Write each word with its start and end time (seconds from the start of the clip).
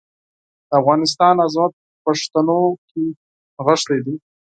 د 0.67 0.71
افغانستان 0.79 1.35
عظمت 1.45 1.73
په 1.79 1.85
پښتنو 2.05 2.59
کې 2.89 3.03
نغښتی 3.55 3.97
دی. 4.05 4.15